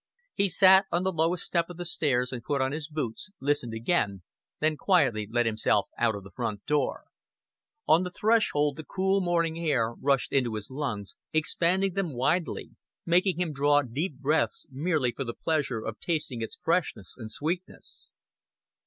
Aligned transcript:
He 0.33 0.49
sat 0.49 0.87
on 0.91 1.03
the 1.03 1.11
lowest 1.11 1.43
step 1.43 1.69
of 1.69 1.77
the 1.77 1.85
stairs 1.85 2.31
and 2.31 2.43
put 2.43 2.59
on 2.59 2.71
his 2.71 2.87
boots, 2.87 3.29
listened 3.39 3.75
again, 3.75 4.23
then 4.59 4.75
quietly 4.75 5.27
let 5.29 5.45
himself 5.45 5.89
out 5.95 6.15
of 6.15 6.23
the 6.23 6.31
front 6.31 6.65
door. 6.65 7.03
On 7.87 8.01
the 8.01 8.09
threshold 8.09 8.77
the 8.77 8.83
cool 8.83 9.21
morning 9.21 9.59
air 9.59 9.93
rushed 9.93 10.31
into 10.33 10.55
his 10.55 10.71
lungs, 10.71 11.17
expanding 11.33 11.93
them 11.93 12.15
widely, 12.15 12.71
making 13.05 13.39
him 13.39 13.53
draw 13.53 13.83
deep 13.83 14.17
breaths 14.17 14.65
merely 14.71 15.11
for 15.11 15.23
the 15.23 15.35
pleasure 15.35 15.81
of 15.85 15.99
tasting 15.99 16.41
its 16.41 16.55
freshness 16.63 17.13
and 17.15 17.29
sweetness. 17.29 18.11